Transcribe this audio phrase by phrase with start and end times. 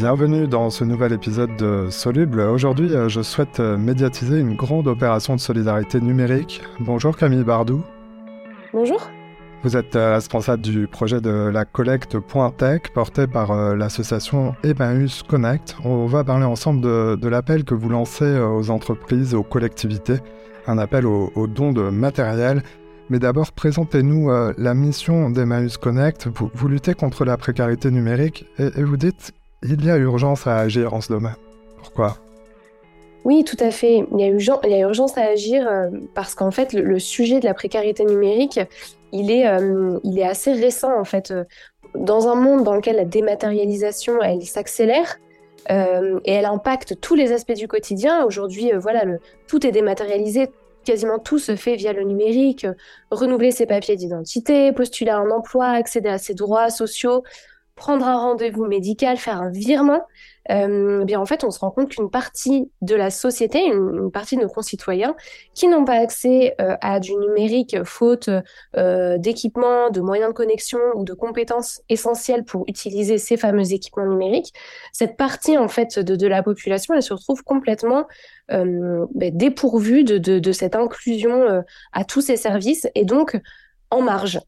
[0.00, 2.40] Bienvenue dans ce nouvel épisode de Soluble.
[2.40, 6.62] Aujourd'hui, euh, je souhaite euh, médiatiser une grande opération de solidarité numérique.
[6.80, 7.82] Bonjour Camille Bardou.
[8.72, 9.10] Bonjour.
[9.62, 12.16] Vous êtes euh, responsable du projet de la collecte
[12.56, 15.76] Tech porté par l'association Emmaüs Connect.
[15.84, 20.16] On va parler ensemble de, l'appel que vous lancez aux entreprises, aux collectivités,
[20.66, 22.62] un appel aux au dons de matériel
[23.10, 26.28] mais d'abord, présentez-nous euh, la mission d'Emmaüs Connect.
[26.54, 29.32] Vous, luttez contre la précarité numérique et, vous dites
[29.62, 31.36] il y a urgence à agir en ce domaine.
[31.78, 32.16] Pourquoi?
[33.24, 34.06] Oui, tout à fait.
[34.12, 38.04] Il y a, urgence à agir euh, parce qu'en fait, le, sujet de la précarité
[38.04, 38.60] numérique,
[39.12, 41.34] il est, euh, il est assez récent en fait.
[41.94, 45.18] Dans un monde dans lequel la dématérialisation, elle s'accélère,
[45.68, 48.24] et elle impacte tous les aspects du quotidien.
[48.24, 49.04] Aujourd'hui, voilà,
[49.46, 50.48] tout est dématérialisé,
[50.84, 52.66] quasiment tout se fait via le numérique,
[53.10, 57.22] renouveler ses papiers d'identité, postuler un emploi, accéder à ses droits sociaux,
[57.80, 60.02] prendre un rendez-vous médical, faire un virement,
[60.50, 64.36] euh, bien en fait, on se rend compte qu'une partie de la société, une, partie
[64.36, 65.16] de nos concitoyens,
[65.54, 68.28] qui n'ont pas accès euh, à du numérique faute
[68.76, 74.06] euh, d'équipements, de moyens de connexion ou de compétences essentielles pour utiliser ces fameux équipements
[74.06, 74.52] numériques,
[74.92, 78.06] cette partie en fait de, la population, elle se retrouve complètement
[78.48, 83.40] ben, dépourvue de, de, cette inclusion à tous ces services et donc
[83.90, 84.38] en marge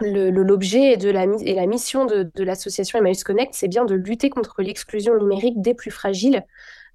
[0.00, 5.60] l'objet et la mission de, l'association Emmaüs Connect, c'est bien de lutter contre l'exclusion numérique
[5.60, 6.44] des plus fragiles.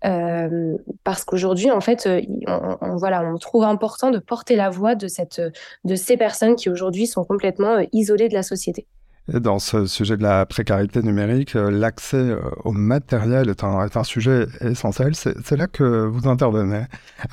[0.04, 5.08] Euh, parce qu'aujourd'hui, en fait, euh, on, voilà, trouve important de porter la voix de
[5.08, 8.86] ces personnes qui aujourd'hui sont complètement euh, isolées de la société
[9.28, 13.98] dans ce sujet de la précarité numérique, euh, l'accès euh, au matériel est un, est
[13.98, 15.16] un sujet essentiel.
[15.16, 16.84] C'est là que vous intervenez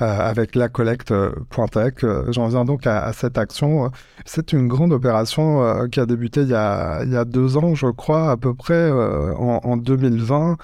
[0.01, 1.13] euh, avec la collecte
[1.49, 2.05] Pointec.
[2.29, 3.91] J'en viens donc à, cette action.
[4.25, 7.75] C'est une grande opération qui a débuté il y a, il y a, deux ans,
[7.75, 10.57] je crois, à peu près en, en 2020.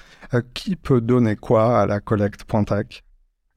[0.54, 3.04] qui peut donner quoi à la collecte Pointec?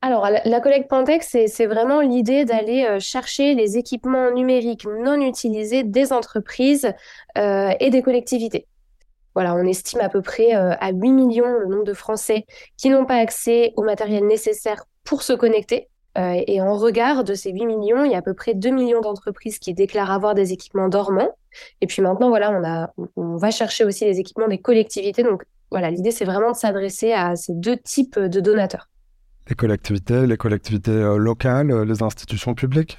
[0.06, 5.84] Alors, la collecte Pantex, c'est vraiment l'idée d'aller euh, chercher les équipements numériques non utilisés
[5.84, 6.92] des entreprises
[7.38, 8.68] euh, et des collectivités.
[9.34, 12.90] Voilà, on estime à peu près euh, à 8 millions le nombre de Français qui
[12.90, 15.88] n'ont pas accès au matériel nécessaire pour se connecter.
[16.18, 19.00] et en regard de ces 8 millions, il y a à peu près 2 millions
[19.00, 21.32] d'entreprises qui déclarent avoir des équipements dormants.
[21.80, 25.24] Et puis maintenant, voilà, on, on va chercher aussi les équipements des collectivités.
[25.24, 28.90] Donc voilà, l'idée, c'est vraiment de s'adresser à ces deux types de donateurs.
[29.50, 32.98] Les collectivités, les collectivités euh, locales, euh, les institutions publiques?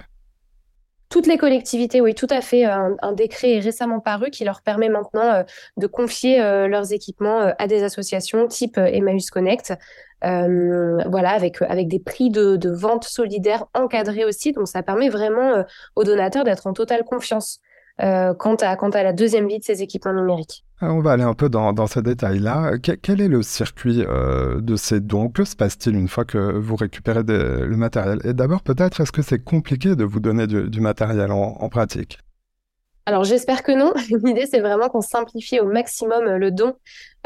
[1.09, 2.65] Toutes les collectivités, oui, tout à fait.
[2.65, 5.43] Un, décret est récemment paru qui leur permet maintenant euh,
[5.77, 9.75] de confier leurs équipements à des associations type Emmaüs Connect,
[10.23, 14.53] voilà, avec, avec des prix de, de, vente solidaires encadrés aussi.
[14.53, 17.61] Donc, ça permet vraiment aux donateurs d'être en totale confiance
[17.99, 20.65] quant, à, à la deuxième vie de ces équipements numériques.
[20.83, 22.79] Euh, on va aller un peu dans, dans ces détails-là.
[22.79, 25.29] Quel, est le circuit euh, de ces dons?
[25.29, 28.21] Que se passe-t-il une fois que vous récupérez le matériel?
[28.25, 32.19] Et d'abord, peut-être, est-ce que c'est compliqué de vous donner du, matériel en pratique?
[33.07, 33.93] Alors j'espère que non.
[34.25, 36.75] L'idée c'est vraiment qu'on simplifie au maximum euh, le don.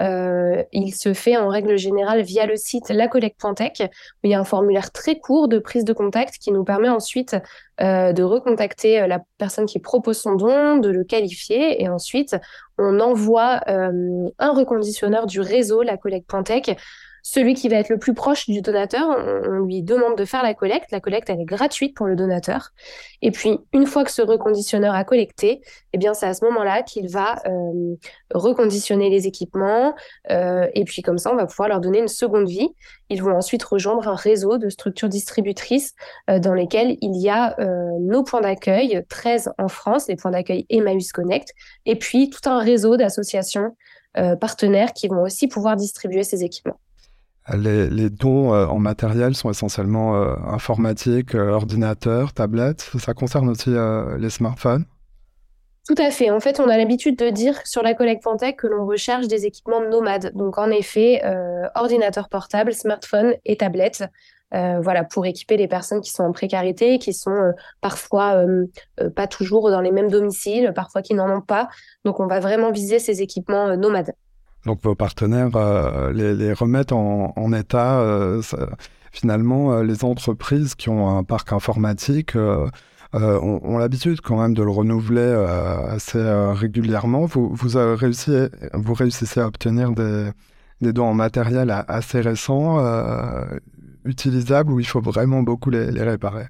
[0.00, 3.86] Euh, il se fait en règle générale via le site lacollecte.tech où
[4.24, 7.36] il y a un formulaire très court de prise de contact qui nous permet ensuite
[7.80, 12.36] euh, de recontacter la personne qui propose son don, de le qualifier et ensuite
[12.78, 16.76] on envoie un reconditionneur du réseau lacollecte.tech
[17.30, 20.54] celui qui va être le plus proche du donateur, on, lui demande de faire la
[20.54, 20.90] collecte.
[20.92, 22.70] La collecte, elle est gratuite pour le donateur.
[23.20, 25.60] Et puis, une fois que ce reconditionneur a collecté,
[25.92, 27.96] eh bien, c'est à ce moment-là qu'il va euh,
[28.32, 29.94] reconditionner les équipements.
[30.30, 32.70] Euh, et puis, comme ça, on va pouvoir leur donner une seconde vie.
[33.10, 35.92] Ils vont ensuite rejoindre un réseau de structures distributrices
[36.30, 37.56] euh, dans lesquelles il y a
[38.00, 41.52] nos points d'accueil, 13 en France, les points d'accueil Emmaüs Connect,
[41.84, 43.76] et puis tout un réseau d'associations
[44.40, 46.78] partenaires qui vont aussi pouvoir distribuer ces équipements.
[47.56, 52.90] Les, dons euh, en matériel sont essentiellement euh, informatiques, euh, ordinateurs, tablettes.
[52.98, 53.70] Ça concerne aussi
[54.18, 54.84] les smartphones
[55.86, 56.30] tout à fait.
[56.30, 59.46] En fait, on a l'habitude de dire sur la collecte Pantec que l'on recherche des
[59.46, 60.32] équipements nomades.
[60.34, 61.22] Donc, en effet,
[61.74, 64.04] ordinateurs portables, smartphones et tablettes.
[64.52, 68.44] voilà, pour équiper les personnes qui sont en précarité, qui sont parfois
[69.16, 71.70] pas toujours dans les mêmes domiciles, parfois qui n'en ont pas.
[72.04, 74.12] Donc, on va vraiment viser ces équipements nomades.
[74.68, 78.00] Donc vos partenaires euh, les, remettent en, état.
[78.00, 78.42] Euh,
[79.12, 82.36] finalement, euh, les entreprises qui ont un parc informatique
[83.14, 85.32] ont, l'habitude quand même de le renouveler
[85.88, 86.20] assez
[86.52, 87.24] régulièrement.
[87.24, 88.30] Vous, vous, réussi,
[88.74, 90.28] vous réussissez à obtenir des,
[90.82, 92.76] des dons en matériel assez récents,
[94.04, 96.48] utilisables, où il faut vraiment beaucoup les réparer?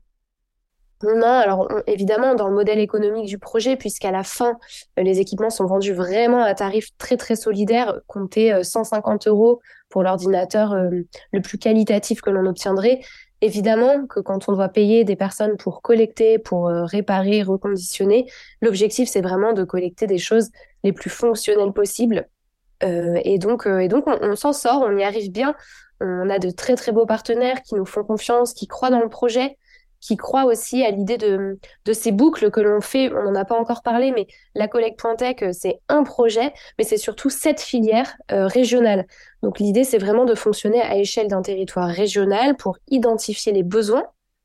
[1.05, 4.59] Non, alors évidemment, dans le modèle économique du projet, puisqu'à la fin,
[4.99, 9.61] euh, les équipements sont vendus vraiment à tarif très très solidaire, compter 150 euros
[9.91, 13.01] pour l'ordinateur le plus qualitatif que l'on obtiendrait.
[13.41, 18.29] Évidemment que quand on doit payer des personnes pour collecter, pour réparer, reconditionner,
[18.61, 20.51] l'objectif c'est vraiment de collecter des choses
[20.83, 22.29] les plus fonctionnelles possibles.
[22.83, 25.55] et donc, et donc on s'en sort, on y arrive bien.
[26.01, 29.09] On a de très très beaux partenaires qui nous font confiance, qui croient dans le
[29.09, 29.57] projet
[30.01, 33.13] qui croit aussi à l'idée de, de ces boucles que l'on fait.
[33.13, 36.85] On n'en a pas encore parlé, mais la collecte Pointec, euh, c'est un projet, mais
[36.85, 39.07] c'est surtout cette filière euh, régionale.
[39.43, 44.05] Donc l'idée, c'est vraiment de fonctionner à échelle d'un territoire régional pour identifier les besoins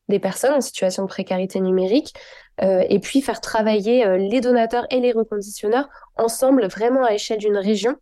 [0.09, 2.13] des personnes en situation de précarité numérique
[2.61, 7.57] euh, et puis faire travailler les donateurs et les reconditionneurs ensemble vraiment à échelle d'une
[7.57, 7.95] région.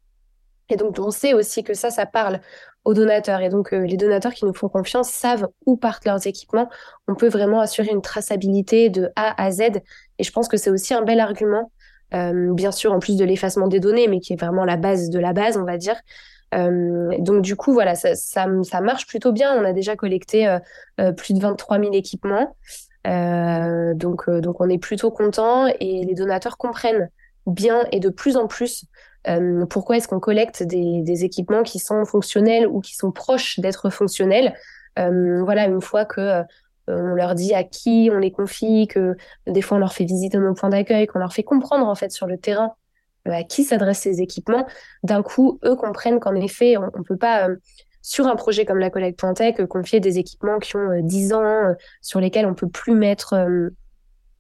[0.72, 2.40] Et donc on sait aussi que ça, ça parle
[2.84, 3.42] aux donateurs.
[3.42, 6.70] Et donc, euh, les donateurs qui nous font confiance savent où partent leurs équipements.
[7.08, 9.62] On peut vraiment assurer une traçabilité de A à Z.
[10.18, 11.72] Et je pense que c'est aussi un bel argument,
[12.14, 15.10] euh, bien sûr, en plus de l'effacement des données, mais qui est vraiment la base
[15.10, 15.96] de la base, on va dire.
[16.54, 19.54] Euh, donc, du coup, voilà, ça, ça, ça, marche plutôt bien.
[19.56, 20.58] On a déjà collecté
[21.18, 22.56] plus de 23 000 équipements.
[23.06, 27.10] donc, donc, on est plutôt content et les donateurs comprennent
[27.48, 28.86] bien et de plus en plus
[29.28, 33.90] euh, pourquoi est-ce qu'on collecte des, équipements qui sont fonctionnels ou qui sont proches d'être
[33.90, 34.56] fonctionnels
[35.00, 36.44] euh, Voilà, une fois que euh,
[36.88, 39.16] on leur dit à qui on les confie, que
[39.48, 42.12] des fois on leur fait visiter nos points d'accueil, qu'on leur fait comprendre en fait
[42.12, 42.74] sur le terrain
[43.26, 44.66] à qui s'adressent ces équipements,
[45.04, 47.50] d'un coup, eux comprennent qu'en effet, on ne peut pas,
[48.02, 52.20] sur un projet comme la collecte Pointec, confier des équipements qui ont 10 ans, sur
[52.20, 53.36] lesquels on peut plus mettre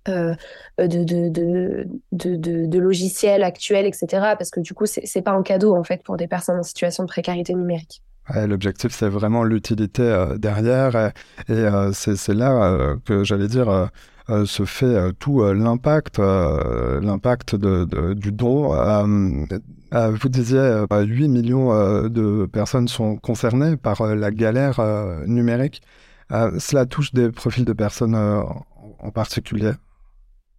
[0.05, 0.35] de,
[0.77, 4.07] de, de, logiciels actuels, etc.
[4.37, 7.03] Parce que du coup, c'est pas un cadeau en fait pour des personnes en situation
[7.03, 8.01] de précarité numérique.
[8.33, 11.11] L'objectif, c'est vraiment l'utilité euh, derrière.
[11.49, 13.89] Et, euh, c'est là que j'allais dire
[14.45, 18.69] se fait tout l'impact l'impact du don.
[19.91, 24.79] vous disiez 8 millions de personnes sont concernées par la galère
[25.27, 25.81] numérique.
[26.29, 29.71] cela touche des profils de personnes en particulier?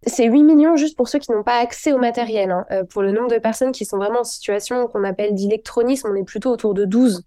[0.07, 2.51] C'est 8 millions juste pour ceux qui n'ont pas accès au matériel.
[2.51, 2.67] Hein.
[2.73, 6.17] Euh, pour le nombre de personnes qui sont vraiment en situation qu'on appelle d'électronisme, on
[6.17, 7.25] est plutôt autour de 12.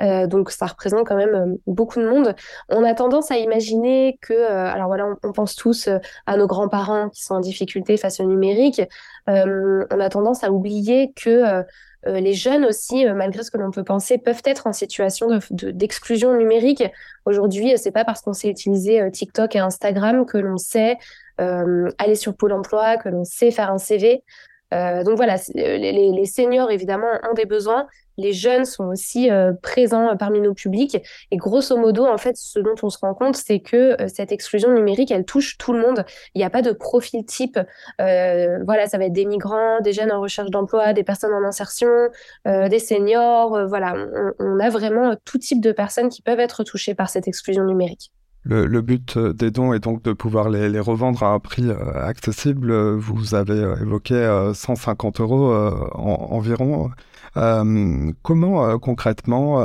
[0.00, 2.34] Euh, donc ça représente quand même euh, beaucoup de monde.
[2.68, 5.88] On a tendance à imaginer que, alors voilà, on, pense tous
[6.26, 8.82] à nos grands-parents qui sont en difficulté face au numérique.
[9.26, 11.64] on a tendance à oublier que
[12.06, 16.38] les jeunes aussi, malgré ce que l'on peut penser, peuvent être en situation d'exclusion de,
[16.38, 16.84] numérique.
[17.24, 20.98] Aujourd'hui, c'est pas parce qu'on sait utiliser TikTok et Instagram que l'on sait
[21.38, 24.22] aller sur Pôle emploi, que l'on sait faire un CV.
[24.74, 27.86] Euh, donc voilà, euh, les, les, seniors évidemment ont des besoins,
[28.18, 29.30] les jeunes sont aussi
[29.62, 30.98] présents parmi nos publics
[31.30, 34.74] et grosso modo en fait ce dont on se rend compte c'est que cette exclusion
[34.74, 36.04] numérique elle touche tout le monde.
[36.34, 37.58] Il n'y a pas de profil type.
[37.98, 41.88] voilà, ça va être des migrants, des jeunes en recherche d'emploi, des personnes en insertion,
[42.44, 43.66] des seniors.
[43.68, 47.28] voilà, on, on a vraiment tout type de personnes qui peuvent être touchées par cette
[47.28, 48.10] exclusion numérique.
[48.48, 51.76] Le, but euh, des dons est donc de pouvoir les, revendre à un prix euh,
[52.02, 52.72] accessible.
[52.94, 55.52] Vous avez euh, évoqué 150 euros
[55.94, 56.90] environ.
[58.22, 59.58] comment concrètement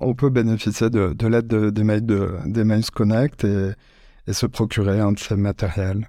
[0.00, 3.70] on peut bénéficier de, l'aide d'Emmaüs Connect et,
[4.28, 6.08] et, se procurer un de ces matériels?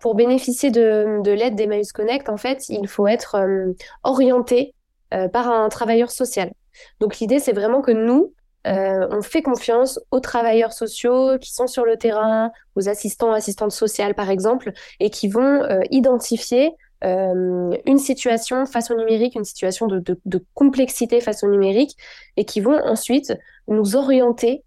[0.00, 3.36] Pour bénéficier de, de l'aide d'Emmaüs Connect, en fait, il faut être
[4.04, 4.72] orienté
[5.10, 6.50] par un travailleur social.
[7.00, 8.32] Donc l'idée, c'est vraiment que nous,
[8.66, 13.72] euh, on fait confiance aux travailleurs sociaux qui sont sur le terrain, aux assistants, assistantes
[13.72, 16.72] sociales par exemple, et qui vont euh, identifier
[17.04, 20.02] euh, une situation face au numérique, une situation de,
[20.54, 21.96] complexité face au numérique,
[22.36, 23.34] et qui vont ensuite
[23.68, 24.62] nous orienter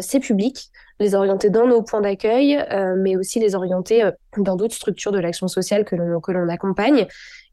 [0.00, 0.68] ces publics,
[1.00, 2.62] les orienter dans nos points d'accueil,
[2.98, 7.06] mais aussi les orienter dans d'autres structures de l'action sociale que l'on accompagne.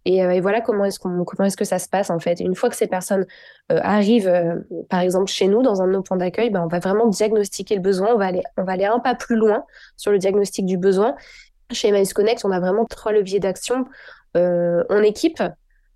[0.08, 2.40] Euh, et, voilà comment est-ce que ça se passe en fait.
[2.40, 3.26] une fois que ces personnes
[3.72, 4.56] euh, arrivent, euh,
[4.90, 7.76] par exemple chez nous dans un de nos points d'accueil, ben, on va vraiment diagnostiquer
[7.76, 8.10] le besoin.
[8.14, 9.64] On va aller on va aller un pas plus loin
[9.98, 11.16] sur le diagnostic du besoin.
[11.72, 13.86] Chez Emmaüs Connect, on a vraiment trois leviers d'action
[14.36, 15.44] en équipe,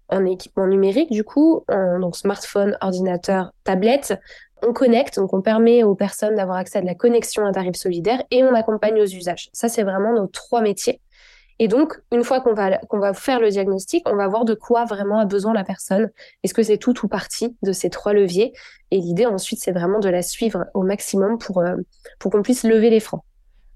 [0.10, 1.66] en équipement numérique du coup,
[2.00, 4.18] donc smartphone, ordinateur, tablette.
[4.62, 7.76] On connecte, donc on permet aux personnes d'avoir accès à de la connexion à tarif
[7.76, 9.50] solidaire et on accompagne aux usages.
[9.52, 11.02] Ça, c'est vraiment nos trois métiers.
[11.60, 14.54] Et donc, une fois qu'on va, qu'on va faire le diagnostic, on va voir de
[14.54, 16.10] quoi vraiment a besoin la personne.
[16.44, 18.54] Est-ce que c'est tout ou partie de ces trois leviers?
[18.92, 21.76] Et l'idée ensuite, c'est vraiment de la suivre au maximum pour, euh,
[22.20, 23.22] pour qu'on puisse lever les freins.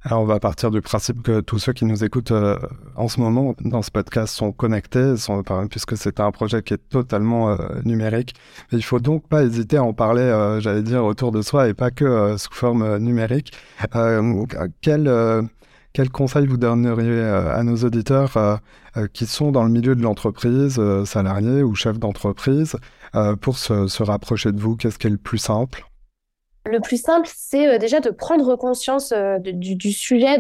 [0.04, 2.58] Alors on va partir du principe que tous ceux qui nous écoutent euh,
[2.96, 6.90] en ce moment dans ce podcast sont connectés, sont, puisque c'est un projet qui est
[6.90, 8.34] totalement euh, numérique.
[8.72, 11.92] Il faut donc pas hésiter à en parler, j'allais dire, autour de soi et pas
[11.92, 13.52] que sous forme numérique.
[14.82, 15.50] quel
[16.00, 18.62] quel conseil vous donneriez à nos auditeurs
[19.12, 22.78] qui sont dans le milieu de l'entreprise, salariés ou chefs d'entreprise,
[23.42, 24.78] pour se, rapprocher de vous?
[24.78, 25.86] Qu'est-ce qui est le plus simple?
[26.66, 29.14] Le plus simple, c'est déjà de prendre conscience
[29.44, 30.38] du, sujet.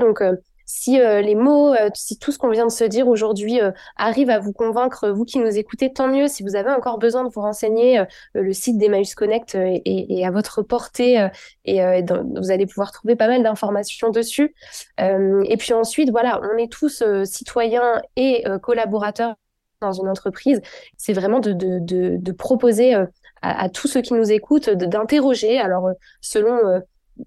[0.69, 3.71] Si euh, les mots, euh, si tout ce qu'on vient de se dire aujourd'hui euh,
[3.95, 6.27] arrive à vous convaincre, vous qui nous écoutez, tant mieux.
[6.27, 8.03] Si vous avez encore besoin de vous renseigner,
[8.35, 11.27] le site d'Emmaüs Connect est, à votre portée
[11.65, 14.53] et vous allez pouvoir trouver pas mal d'informations dessus.
[14.99, 19.35] et puis ensuite, voilà, on est tous citoyens et collaborateurs
[19.81, 20.61] dans une entreprise.
[20.97, 23.07] C'est vraiment de, proposer à,
[23.41, 25.57] à, tous ceux qui nous écoutent d'interroger.
[25.57, 25.89] Alors,
[26.21, 26.81] selon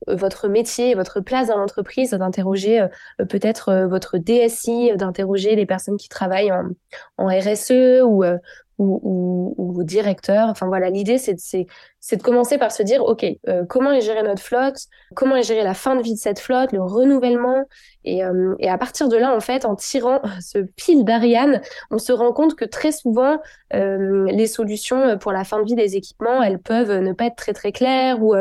[0.07, 5.97] votre métier, votre place dans l'entreprise, d'interroger euh, peut-être euh, votre DSI, d'interroger les personnes
[5.97, 8.39] qui travaillent en, RSE ou, euh,
[8.79, 10.49] ou, ou, ou directeur.
[10.49, 14.43] Enfin voilà, l'idée c'est de commencer par se dire, OK, euh, comment est gérée notre
[14.43, 14.79] flotte?
[15.15, 17.65] Comment est gérée la fin de vie de cette flotte, le renouvellement?
[18.05, 21.61] Et, euh, et à partir de là, en fait, en tirant ce pile d'Ariane,
[21.91, 23.39] on se rend compte que très souvent,
[23.75, 27.37] euh, les solutions pour la fin de vie des équipements, elles peuvent ne pas être
[27.37, 28.35] très très claires ou,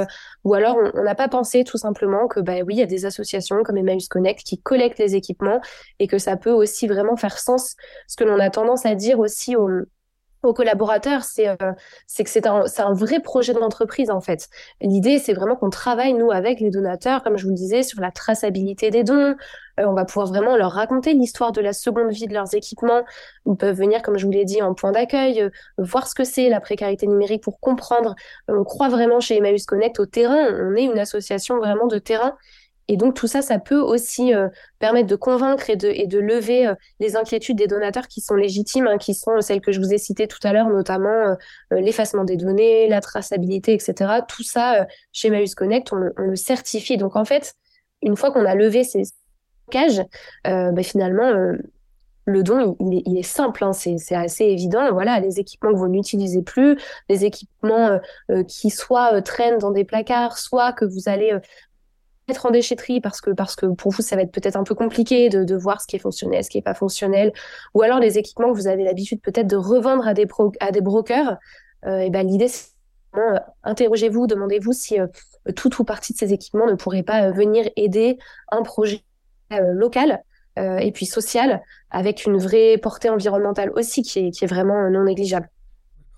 [0.43, 3.05] ou alors on n'a pas pensé tout simplement que, bah oui, il y a des
[3.05, 5.61] associations comme Emmaüs Connect qui collectent les équipements
[5.99, 7.75] et que ça peut aussi vraiment faire sens.
[8.07, 9.69] Ce que l'on a tendance à dire aussi aux
[10.43, 11.55] aux collaborateurs, c'est euh,
[12.07, 14.47] c'est que c'est un, un vrai projet d'entreprise en fait.
[14.81, 18.01] L'idée, c'est vraiment qu'on travaille, nous, avec les donateurs, comme je vous le disais, sur
[18.01, 19.35] la traçabilité des dons.
[19.79, 23.03] Euh, on va pouvoir vraiment leur raconter l'histoire de la seconde vie de leurs équipements.
[23.45, 26.23] Ils peuvent venir, comme je vous l'ai dit, en point d'accueil, euh, voir ce que
[26.23, 28.15] c'est la précarité numérique pour comprendre.
[28.47, 30.47] on croit vraiment chez Emmaüs Connect au terrain.
[30.51, 32.35] On est une association vraiment de terrain
[32.91, 36.75] et donc tout ça, ça peut aussi euh, permettre de convaincre et de, lever euh,
[36.99, 39.97] les inquiétudes des donateurs qui sont légitimes, hein, qui sont celles que je vous ai
[39.97, 41.35] citées tout à l'heure, notamment euh,
[41.71, 44.11] l'effacement des données, la traçabilité, etc.
[44.27, 46.97] Tout ça, chez Maus Connect, on le, certifie.
[46.97, 47.53] Donc en fait,
[48.01, 49.03] une fois qu'on a levé ces
[49.69, 50.01] cages,
[50.43, 51.31] bah, finalement,
[52.25, 54.91] le don, il, est, simple, hein, c'est assez évident.
[54.91, 57.99] Voilà, les équipements que vous n'utilisez plus, les équipements
[58.47, 61.39] qui soit traînent dans des placards, soit que vous allez
[62.27, 64.75] mettre en déchetterie parce que, parce que pour vous, ça va être peut-être un peu
[64.75, 67.33] compliqué de, voir ce qui est fonctionnel, ce qui n'est pas fonctionnel,
[67.73, 70.27] ou alors les équipements que vous avez l'habitude peut-être de revendre à des,
[70.59, 71.37] à des brokers,
[71.85, 72.71] euh, et ben l'idée, c'est
[73.17, 75.07] euh, interrogez-vous, demandez-vous si euh,
[75.55, 78.17] tout ou partie de ces équipements ne pourrait pas euh, venir aider
[78.51, 79.03] un projet
[79.73, 80.23] local
[80.55, 85.03] et puis social avec une vraie portée environnementale aussi qui est, qui est vraiment non
[85.03, 85.49] négligeable.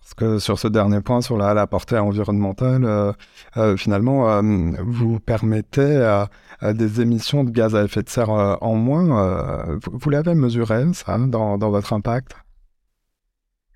[0.04, 3.14] Parce que sur ce dernier point, sur la, portée environnementale, euh,
[3.56, 4.42] euh, finalement, euh,
[4.86, 6.24] vous permettez
[6.62, 9.80] des émissions de gaz à effet de serre en moins.
[9.92, 12.34] vous, l'avez mesuré, ça, dans, votre impact?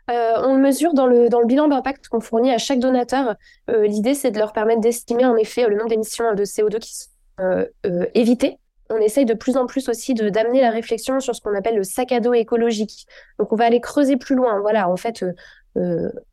[0.10, 3.36] On le mesure dans le, bilan d'impact qu'on fournit à chaque donateur.
[3.70, 7.66] L'idée, c'est de leur permettre d'estimer en effet le nombre d'émissions de CO2 qui sont
[8.14, 8.58] évitées
[8.90, 11.84] on essaye de plus en plus aussi d'amener la réflexion sur ce qu'on appelle le
[11.84, 13.06] sac à dos écologique.
[13.40, 14.60] Donc on va aller creuser plus loin.
[14.62, 15.26] Voilà, en fait,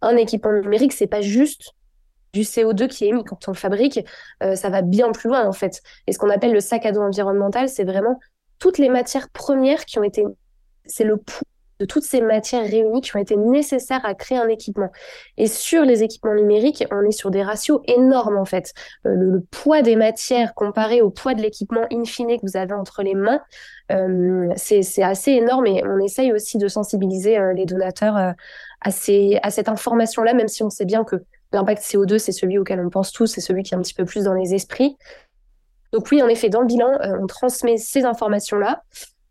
[0.00, 1.74] un équipement numérique, c'est pas juste
[2.34, 4.00] du CO2 qui est émis quand on le fabrique,
[4.42, 5.80] euh, ça va bien plus loin en fait.
[6.06, 8.18] Et ce qu'on appelle le sac à dos environnemental, c'est vraiment
[8.58, 10.24] toutes les matières premières qui ont été,
[10.84, 11.44] c'est le pouls
[11.80, 14.90] de toutes ces matières réunies qui ont été nécessaires à créer un équipement.
[15.36, 18.72] Et sur les équipements numériques, on est sur des ratios énormes en fait.
[19.06, 22.72] Euh, le, poids des matières comparé au poids de l'équipement in fine que vous avez
[22.72, 23.40] entre les mains,
[23.92, 29.38] euh, c'est assez énorme et on essaye aussi de sensibiliser euh, les donateurs à, ces,
[29.42, 31.16] à cette information-là, même si on sait bien que
[31.52, 34.04] l'impact CO2, c'est celui auquel on pense tous, c'est celui qui est un petit peu
[34.04, 34.96] plus dans les esprits.
[35.92, 38.82] Donc oui, en effet, dans le bilan, on transmet ces informations-là.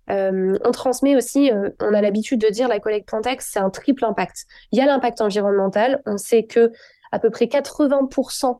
[0.09, 3.69] Euh, on transmet aussi, euh, on a l'habitude de dire la collecte Plantex, c'est un
[3.69, 4.45] triple impact.
[4.71, 6.01] Il y a l'impact environnemental.
[6.05, 6.71] On sait que
[7.11, 8.59] à peu près 80%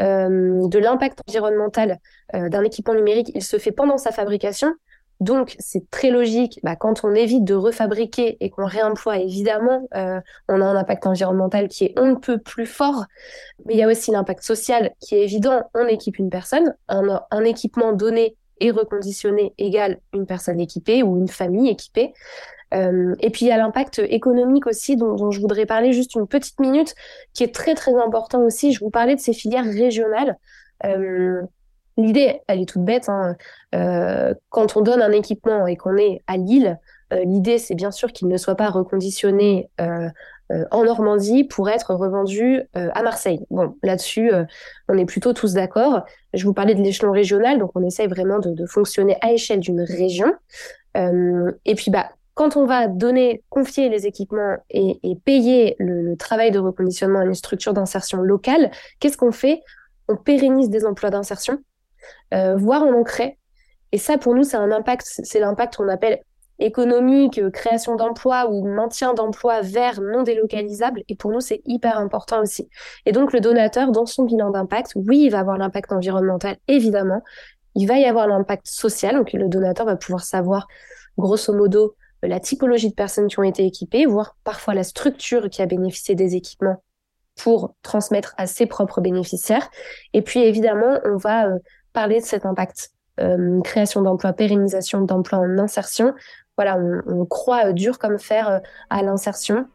[0.00, 1.98] euh, de l'impact environnemental
[2.32, 4.72] d'un équipement numérique, il se fait pendant sa fabrication.
[5.20, 10.60] Donc, c'est très logique, bah, quand on évite de refabriquer et qu'on réemploie, évidemment, on
[10.60, 13.04] a un impact environnemental qui est on ne peut plus fort.
[13.64, 15.62] Mais il y a aussi l'impact social qui est évident.
[15.74, 21.28] On équipe une personne, un équipement donné et reconditionner égale une personne équipée ou une
[21.28, 22.14] famille équipée.
[22.72, 26.26] Euh, et puis il y a l'impact économique aussi dont, je voudrais parler juste une
[26.26, 26.94] petite minute,
[27.32, 28.72] qui est très très important aussi.
[28.72, 30.36] Je vous parlais de ces filières régionales.
[30.84, 31.42] Euh,
[31.96, 33.08] L'idée, elle est toute bête.
[33.08, 33.36] Hein.
[33.74, 36.78] Euh, quand on donne un équipement et qu'on est à Lille,
[37.24, 40.08] l'idée, c'est bien sûr qu'il ne soit pas reconditionné euh,
[40.52, 43.40] euh, en Normandie pour être revendu euh, à Marseille.
[43.48, 44.44] Bon, là-dessus, euh,
[44.90, 46.04] on est plutôt tous d'accord.
[46.34, 49.80] Je vous parlais de l'échelon régional, donc on essaye vraiment de, fonctionner à échelle d'une
[49.80, 50.34] région.
[50.96, 56.58] et puis, bah, quand on va donner, confier les équipements et, payer le, travail de
[56.58, 59.62] reconditionnement à une structure d'insertion locale, qu'est-ce qu'on fait?
[60.08, 61.58] On pérennise des emplois d'insertion,
[62.32, 63.38] voire on en crée.
[63.92, 66.20] Et ça, pour nous, c'est un impact, c'est l'impact qu'on appelle
[66.58, 71.02] économique, euh, création d'emplois ou maintien d'emplois verts non délocalisables.
[71.08, 72.68] Et pour nous, c'est hyper important aussi.
[73.06, 77.22] Et donc, le donateur, dans son bilan d'impact, oui, il va avoir l'impact environnemental, évidemment.
[77.74, 79.16] Il va y avoir l'impact social.
[79.16, 80.68] Donc, le donateur va pouvoir savoir,
[81.18, 85.60] grosso modo, la typologie de personnes qui ont été équipées, voire parfois la structure qui
[85.60, 86.82] a bénéficié des équipements
[87.36, 89.68] pour transmettre à ses propres bénéficiaires.
[90.12, 91.58] Et puis, évidemment, on va euh,
[91.92, 96.14] parler de cet impact euh, création d'emplois, pérennisation d'emplois en insertion,
[96.56, 98.58] voilà, on, croit euh, dur comme fer euh,
[98.90, 99.66] à l'insertion.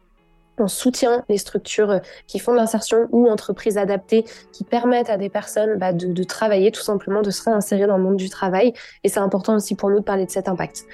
[0.58, 5.16] On soutient les structures euh, qui font de l'insertion ou entreprises adaptées qui permettent à
[5.16, 8.72] des personnes bah, de, travailler, tout simplement, de se réinsérer dans le monde du travail.
[9.04, 10.84] Et c'est important aussi pour nous de parler de cet impact.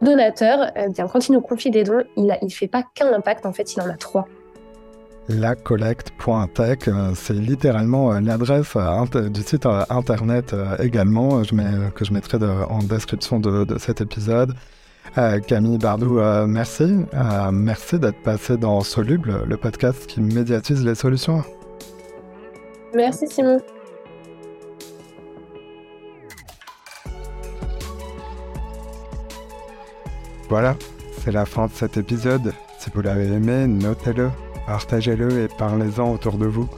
[0.00, 3.52] Donateur, bien, quand il nous confie des dons, il ne fait pas qu'un impact, en
[3.52, 4.28] fait, il en a trois
[5.28, 6.78] lacollecte.tech.
[6.88, 12.38] Euh, c'est littéralement euh, l'adresse euh, du site internet également, je mets, que je mettrai
[12.68, 14.54] en description de, cet épisode.
[15.46, 16.94] Camille Bardou, merci.
[17.50, 21.42] merci d'être passé dans Soluble, le podcast qui médiatise les solutions.
[22.94, 23.58] Merci Simon.
[30.48, 30.76] Voilà,
[31.20, 32.52] c'est la fin de cet épisode.
[32.78, 34.30] Si vous l'avez aimé, notez-le
[34.68, 36.68] partagez-le et parlez-en autour de vous.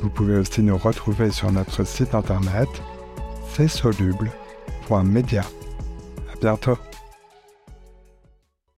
[0.00, 2.68] Vous pouvez aussi nous retrouver sur notre site internet
[3.52, 5.42] c'est soluble.media.
[5.42, 6.78] À bientôt.